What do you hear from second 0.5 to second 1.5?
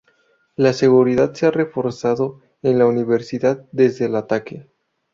La seguridad se